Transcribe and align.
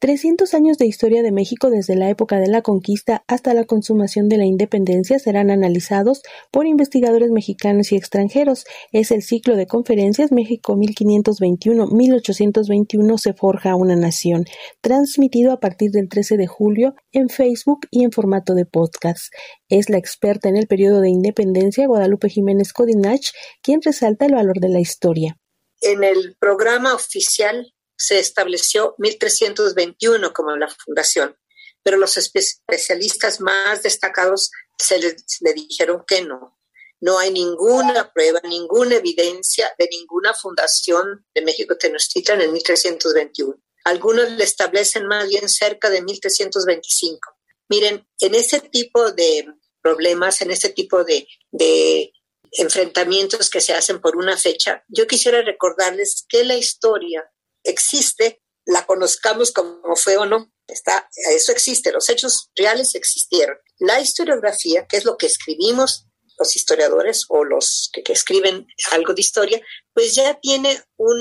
300 0.00 0.54
años 0.54 0.78
de 0.78 0.86
historia 0.86 1.24
de 1.24 1.32
México 1.32 1.70
desde 1.70 1.96
la 1.96 2.08
época 2.08 2.38
de 2.38 2.46
la 2.46 2.62
conquista 2.62 3.24
hasta 3.26 3.52
la 3.52 3.64
consumación 3.64 4.28
de 4.28 4.36
la 4.36 4.44
independencia 4.44 5.18
serán 5.18 5.50
analizados 5.50 6.22
por 6.52 6.68
investigadores 6.68 7.32
mexicanos 7.32 7.90
y 7.90 7.96
extranjeros. 7.96 8.64
Es 8.92 9.10
el 9.10 9.22
ciclo 9.22 9.56
de 9.56 9.66
conferencias 9.66 10.30
México 10.30 10.76
1521-1821 10.76 13.18
se 13.18 13.34
forja 13.34 13.74
una 13.74 13.96
nación, 13.96 14.44
transmitido 14.80 15.50
a 15.52 15.58
partir 15.58 15.90
del 15.90 16.08
13 16.08 16.36
de 16.36 16.46
julio 16.46 16.94
en 17.10 17.28
Facebook 17.28 17.80
y 17.90 18.04
en 18.04 18.12
formato 18.12 18.54
de 18.54 18.66
podcast. 18.66 19.34
Es 19.68 19.90
la 19.90 19.98
experta 19.98 20.48
en 20.48 20.56
el 20.56 20.68
periodo 20.68 21.00
de 21.00 21.10
independencia 21.10 21.88
Guadalupe 21.88 22.28
Jiménez 22.28 22.72
Codinach 22.72 23.32
quien 23.62 23.82
resalta 23.82 24.26
el 24.26 24.34
valor 24.34 24.60
de 24.60 24.68
la 24.68 24.78
historia. 24.78 25.40
En 25.80 26.04
el 26.04 26.36
programa 26.38 26.94
oficial 26.94 27.72
se 27.98 28.18
estableció 28.18 28.94
1321 28.98 30.32
como 30.32 30.56
la 30.56 30.68
fundación, 30.68 31.36
pero 31.82 31.96
los 31.96 32.16
especialistas 32.16 33.40
más 33.40 33.82
destacados 33.82 34.50
se 34.78 34.98
le, 34.98 35.52
dijeron 35.52 36.04
que 36.06 36.22
no. 36.22 36.56
No 37.00 37.18
hay 37.18 37.32
ninguna 37.32 38.12
prueba, 38.12 38.40
ninguna 38.44 38.96
evidencia 38.96 39.72
de 39.78 39.88
ninguna 39.90 40.34
fundación 40.34 41.24
de 41.34 41.42
México 41.42 41.76
Tenochtitlan 41.76 42.40
en 42.40 42.52
1321. 42.52 43.54
Algunos 43.84 44.30
le 44.32 44.44
establecen 44.44 45.06
más 45.06 45.28
bien 45.28 45.48
cerca 45.48 45.90
de 45.90 46.02
1325. 46.02 47.20
Miren, 47.68 48.06
en 48.18 48.34
ese 48.34 48.60
tipo 48.60 49.12
de 49.12 49.46
problemas, 49.80 50.40
en 50.40 50.50
este 50.50 50.70
tipo 50.70 51.04
de 51.04 52.12
enfrentamientos 52.52 53.50
que 53.50 53.60
se 53.60 53.74
hacen 53.74 54.00
por 54.00 54.16
una 54.16 54.36
fecha, 54.36 54.84
yo 54.88 55.06
quisiera 55.06 55.42
recordarles 55.42 56.24
que 56.28 56.44
la 56.44 56.56
historia 56.56 57.30
existe, 57.70 58.40
la 58.66 58.86
conozcamos 58.86 59.52
como 59.52 59.96
fue 59.96 60.16
o 60.16 60.26
no. 60.26 60.52
Está, 60.66 61.08
eso 61.30 61.52
existe, 61.52 61.92
los 61.92 62.08
hechos 62.10 62.50
reales 62.54 62.94
existieron. 62.94 63.56
La 63.78 64.00
historiografía, 64.00 64.86
que 64.86 64.98
es 64.98 65.04
lo 65.04 65.16
que 65.16 65.26
escribimos 65.26 66.08
los 66.38 66.54
historiadores 66.54 67.24
o 67.28 67.44
los 67.44 67.90
que, 67.92 68.12
escriben 68.12 68.66
algo 68.92 69.12
de 69.12 69.20
historia, 69.20 69.60
pues 69.92 70.14
ya 70.14 70.38
tiene 70.40 70.80
un 70.96 71.18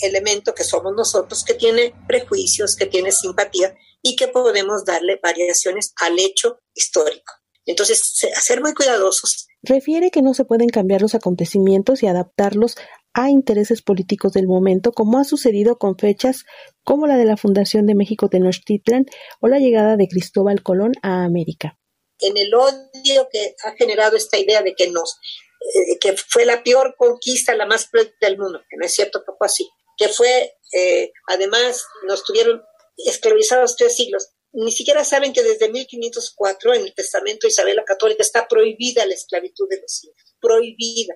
elemento 0.00 0.54
que 0.54 0.64
somos 0.64 0.94
nosotros, 0.96 1.44
que 1.44 1.54
tiene 1.54 1.94
prejuicios, 2.08 2.76
que 2.76 2.86
tiene 2.86 3.12
simpatía 3.12 3.76
y 4.02 4.16
que 4.16 4.28
podemos 4.28 4.84
darle 4.84 5.20
variaciones 5.22 5.92
al 6.00 6.18
hecho 6.18 6.58
histórico. 6.74 7.34
Entonces, 7.66 8.00
ser 8.40 8.60
muy 8.60 8.74
cuidadosos. 8.74 9.46
Refiere 9.62 10.10
que 10.10 10.22
no 10.22 10.34
se 10.34 10.44
pueden 10.44 10.68
cambiar 10.68 11.00
los 11.00 11.14
acontecimientos 11.14 12.02
y 12.02 12.06
adaptarlos 12.06 12.76
a 13.14 13.30
intereses 13.30 13.80
políticos 13.82 14.32
del 14.32 14.46
momento, 14.46 14.92
como 14.92 15.18
ha 15.18 15.24
sucedido 15.24 15.78
con 15.78 15.96
fechas 15.96 16.44
como 16.82 17.06
la 17.06 17.16
de 17.16 17.24
la 17.24 17.36
fundación 17.36 17.86
de 17.86 17.94
México 17.94 18.28
Tenochtitlan 18.28 19.06
o 19.40 19.48
la 19.48 19.58
llegada 19.58 19.96
de 19.96 20.08
Cristóbal 20.08 20.62
Colón 20.62 20.92
a 21.02 21.24
América. 21.24 21.78
En 22.20 22.36
el 22.36 22.54
odio 22.54 23.28
que 23.32 23.54
ha 23.64 23.72
generado 23.72 24.16
esta 24.16 24.38
idea 24.38 24.62
de 24.62 24.74
que 24.74 24.90
nos 24.90 25.18
eh, 25.64 25.98
que 25.98 26.14
fue 26.16 26.44
la 26.44 26.62
peor 26.62 26.94
conquista, 26.98 27.54
la 27.54 27.64
más 27.64 27.88
del 28.20 28.36
mundo, 28.36 28.60
que 28.68 28.76
no 28.76 28.84
es 28.84 28.92
cierto 28.92 29.20
que 29.24 29.32
fue 29.38 29.46
así, 29.46 29.70
que 29.96 30.08
fue, 30.08 30.58
eh, 30.72 31.10
además, 31.28 31.86
nos 32.06 32.22
tuvieron 32.22 32.62
esclavizados 32.98 33.76
tres 33.76 33.96
siglos. 33.96 34.28
Ni 34.52 34.72
siquiera 34.72 35.04
saben 35.04 35.32
que 35.32 35.42
desde 35.42 35.70
1504 35.70 36.74
en 36.74 36.82
el 36.82 36.94
Testamento 36.94 37.46
de 37.46 37.48
Isabel 37.48 37.76
la 37.76 37.84
Católica 37.84 38.22
está 38.22 38.46
prohibida 38.46 39.06
la 39.06 39.14
esclavitud 39.14 39.66
de 39.70 39.80
los 39.80 40.04
hijos, 40.04 40.36
prohibida. 40.38 41.14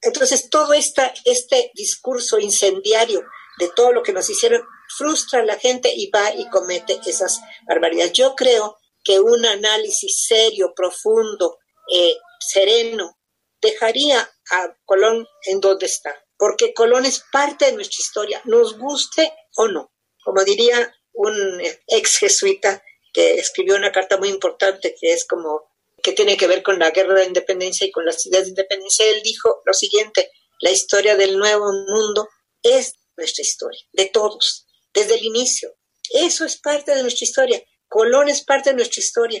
Entonces, 0.00 0.50
todo 0.50 0.72
esta, 0.72 1.12
este 1.24 1.70
discurso 1.74 2.38
incendiario 2.38 3.24
de 3.58 3.70
todo 3.74 3.92
lo 3.92 4.02
que 4.02 4.12
nos 4.12 4.28
hicieron 4.28 4.62
frustra 4.96 5.40
a 5.40 5.44
la 5.44 5.58
gente 5.58 5.92
y 5.94 6.10
va 6.10 6.32
y 6.34 6.48
comete 6.48 7.00
esas 7.06 7.40
barbaridades. 7.66 8.12
Yo 8.12 8.34
creo 8.34 8.78
que 9.02 9.20
un 9.20 9.44
análisis 9.46 10.24
serio, 10.26 10.72
profundo, 10.74 11.58
eh, 11.92 12.16
sereno, 12.40 13.18
dejaría 13.60 14.20
a 14.50 14.76
Colón 14.84 15.26
en 15.44 15.60
donde 15.60 15.86
está, 15.86 16.14
porque 16.36 16.74
Colón 16.74 17.06
es 17.06 17.24
parte 17.32 17.66
de 17.66 17.72
nuestra 17.72 18.00
historia, 18.00 18.42
nos 18.44 18.78
guste 18.78 19.32
o 19.56 19.68
no. 19.68 19.92
Como 20.22 20.44
diría 20.44 20.94
un 21.12 21.62
ex 21.86 22.18
jesuita 22.18 22.82
que 23.12 23.34
escribió 23.34 23.76
una 23.76 23.92
carta 23.92 24.18
muy 24.18 24.28
importante 24.28 24.94
que 25.00 25.12
es 25.12 25.26
como 25.26 25.62
que 26.06 26.12
tiene 26.12 26.36
que 26.36 26.46
ver 26.46 26.62
con 26.62 26.78
la 26.78 26.92
guerra 26.92 27.14
de 27.14 27.26
independencia 27.26 27.84
y 27.84 27.90
con 27.90 28.06
las 28.06 28.24
ideas 28.26 28.44
de 28.44 28.50
independencia, 28.50 29.04
él 29.10 29.22
dijo 29.24 29.60
lo 29.66 29.74
siguiente, 29.74 30.30
la 30.60 30.70
historia 30.70 31.16
del 31.16 31.36
nuevo 31.36 31.64
mundo 31.88 32.28
es 32.62 32.94
nuestra 33.16 33.42
historia, 33.42 33.80
de 33.92 34.06
todos, 34.06 34.68
desde 34.94 35.16
el 35.16 35.24
inicio. 35.24 35.74
Eso 36.12 36.44
es 36.44 36.60
parte 36.60 36.94
de 36.94 37.02
nuestra 37.02 37.24
historia. 37.24 37.60
Colón 37.88 38.28
es 38.28 38.44
parte 38.44 38.70
de 38.70 38.76
nuestra 38.76 39.00
historia. 39.00 39.40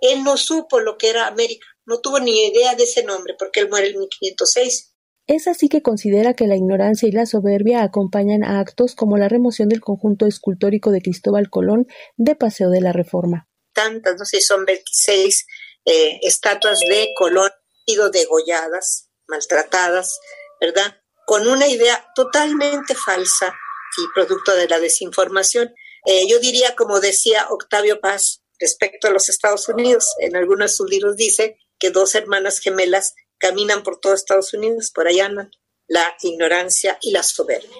Él 0.00 0.24
no 0.24 0.38
supo 0.38 0.80
lo 0.80 0.96
que 0.96 1.10
era 1.10 1.26
América, 1.26 1.66
no 1.84 2.00
tuvo 2.00 2.18
ni 2.18 2.46
idea 2.46 2.74
de 2.74 2.84
ese 2.84 3.02
nombre 3.02 3.34
porque 3.38 3.60
él 3.60 3.68
muere 3.68 3.88
en 3.88 3.98
1506. 3.98 4.94
Es 5.26 5.48
así 5.48 5.68
que 5.68 5.82
considera 5.82 6.32
que 6.32 6.46
la 6.46 6.56
ignorancia 6.56 7.08
y 7.08 7.12
la 7.12 7.26
soberbia 7.26 7.82
acompañan 7.82 8.42
a 8.42 8.58
actos 8.58 8.94
como 8.94 9.18
la 9.18 9.28
remoción 9.28 9.68
del 9.68 9.82
conjunto 9.82 10.24
escultórico 10.24 10.92
de 10.92 11.02
Cristóbal 11.02 11.50
Colón 11.50 11.86
de 12.16 12.36
Paseo 12.36 12.70
de 12.70 12.80
la 12.80 12.92
Reforma. 12.94 13.50
Tantas, 13.74 14.16
no 14.18 14.24
sé, 14.24 14.40
son 14.40 14.64
26 14.64 15.44
eh, 15.86 16.18
estatuas 16.22 16.80
de 16.80 17.12
Colón 17.16 17.50
sido 17.86 18.10
degolladas, 18.10 19.08
maltratadas, 19.28 20.18
¿verdad? 20.60 21.00
Con 21.26 21.46
una 21.48 21.68
idea 21.68 22.06
totalmente 22.14 22.94
falsa 22.94 23.54
y 23.96 24.02
producto 24.14 24.54
de 24.54 24.68
la 24.68 24.78
desinformación. 24.78 25.72
Eh, 26.04 26.26
yo 26.28 26.38
diría, 26.38 26.74
como 26.76 27.00
decía 27.00 27.46
Octavio 27.50 28.00
Paz 28.00 28.42
respecto 28.58 29.08
a 29.08 29.10
los 29.10 29.28
Estados 29.28 29.68
Unidos, 29.68 30.06
en 30.20 30.36
algunos 30.36 30.72
de 30.72 30.76
sus 30.76 30.90
libros 30.90 31.16
dice 31.16 31.58
que 31.78 31.90
dos 31.90 32.14
hermanas 32.14 32.58
gemelas 32.60 33.14
caminan 33.38 33.82
por 33.82 34.00
todo 34.00 34.14
Estados 34.14 34.52
Unidos, 34.54 34.90
por 34.94 35.08
allá 35.08 35.26
andan 35.26 35.50
la 35.88 36.16
ignorancia 36.22 36.98
y 37.00 37.12
la 37.12 37.22
soberbia. 37.22 37.76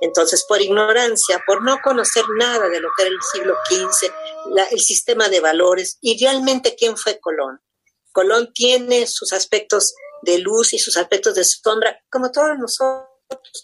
Entonces, 0.00 0.44
por 0.46 0.60
ignorancia, 0.60 1.42
por 1.46 1.62
no 1.62 1.78
conocer 1.82 2.24
nada 2.38 2.68
de 2.68 2.80
lo 2.80 2.88
que 2.96 3.04
era 3.04 3.10
el 3.10 3.22
siglo 3.32 3.54
XV, 3.68 4.12
el 4.70 4.80
sistema 4.80 5.28
de 5.28 5.40
valores 5.40 5.98
y 6.00 6.22
realmente 6.22 6.76
quién 6.76 6.96
fue 6.96 7.18
Colón. 7.18 7.60
Colón 8.12 8.52
tiene 8.52 9.06
sus 9.06 9.32
aspectos 9.32 9.94
de 10.22 10.38
luz 10.38 10.72
y 10.72 10.78
sus 10.78 10.96
aspectos 10.96 11.34
de 11.34 11.44
sombra, 11.44 12.02
como 12.10 12.30
todos 12.30 12.58
nosotros, 12.58 13.08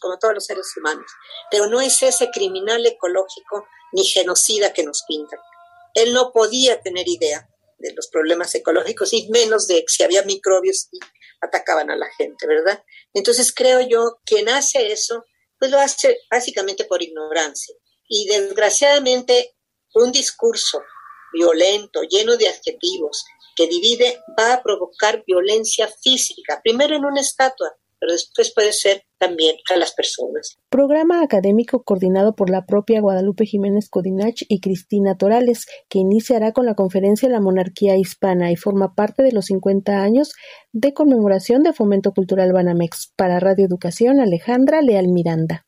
como 0.00 0.19
todos 0.19 0.34
los 0.34 0.44
seres 0.44 0.66
humanos, 0.76 1.10
pero 1.50 1.66
no 1.66 1.81
es 1.81 2.03
ese 2.03 2.31
criminal 2.31 2.84
ecológico 2.84 3.66
ni 3.93 4.04
genocida 4.04 4.72
que 4.72 4.84
nos 4.84 5.04
pintan. 5.06 5.38
Él 5.94 6.12
no 6.12 6.32
podía 6.32 6.81
tener 6.81 7.06
idea 7.09 7.49
de 7.78 7.93
los 7.94 8.09
problemas 8.09 8.54
ecológicos 8.54 9.12
y 9.12 9.28
menos 9.31 9.66
de 9.66 9.84
si 9.87 10.03
había 10.03 10.22
microbios 10.22 10.88
y 10.93 10.99
atacaban 11.41 11.91
a 11.91 11.97
la 11.97 12.09
gente, 12.16 12.47
¿verdad? 12.47 12.82
Entonces 13.12 13.53
creo 13.54 13.81
yo, 13.81 14.20
quien 14.25 14.49
hace 14.49 14.93
eso 14.93 15.25
pues 15.62 15.70
lo 15.70 15.78
hace 15.78 16.18
básicamente 16.28 16.86
por 16.86 17.00
ignorancia. 17.04 17.72
Y 18.08 18.26
desgraciadamente 18.26 19.54
un 19.94 20.10
discurso 20.10 20.82
violento, 21.32 22.02
lleno 22.02 22.36
de 22.36 22.48
adjetivos, 22.48 23.24
que 23.54 23.68
divide, 23.68 24.20
va 24.36 24.54
a 24.54 24.62
provocar 24.64 25.22
violencia 25.24 25.86
física, 26.02 26.60
primero 26.64 26.96
en 26.96 27.04
una 27.04 27.20
estatua, 27.20 27.76
pero 28.02 28.14
después 28.14 28.52
puede 28.52 28.72
ser 28.72 29.04
también 29.16 29.54
a 29.72 29.78
las 29.78 29.94
personas. 29.94 30.56
Programa 30.68 31.22
académico 31.22 31.84
coordinado 31.84 32.34
por 32.34 32.50
la 32.50 32.66
propia 32.66 33.00
Guadalupe 33.00 33.46
Jiménez 33.46 33.88
Codinach 33.88 34.42
y 34.48 34.58
Cristina 34.58 35.16
Torales, 35.16 35.66
que 35.88 36.00
iniciará 36.00 36.50
con 36.50 36.66
la 36.66 36.74
conferencia 36.74 37.28
La 37.28 37.40
Monarquía 37.40 37.96
Hispana 37.96 38.50
y 38.50 38.56
forma 38.56 38.96
parte 38.96 39.22
de 39.22 39.30
los 39.30 39.44
50 39.44 40.02
años 40.02 40.32
de 40.72 40.92
conmemoración 40.92 41.62
de 41.62 41.72
Fomento 41.72 42.10
Cultural 42.10 42.52
Banamex. 42.52 43.12
Para 43.14 43.38
Radio 43.38 43.66
Educación, 43.66 44.19
Alejandra 44.19 44.82
Leal 44.82 45.06
Miranda. 45.06 45.60